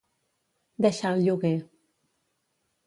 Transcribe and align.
Deixar 0.85 1.11
el 1.17 1.21
lloguer. 1.27 1.55